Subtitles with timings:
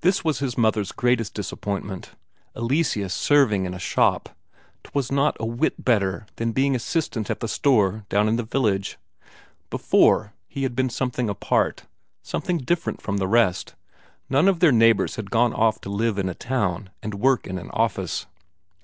[0.00, 2.10] This was his mother's greatest disappointment.
[2.56, 4.30] Eleseus serving in a shop
[4.82, 8.98] 'twas not a whit better than being assistant at the store down in the village.
[9.70, 11.84] Before, he had been something apart,
[12.20, 13.76] something different from the rest;
[14.28, 17.58] none of their neighbours had gone off to live in a town and work in
[17.58, 18.26] an office.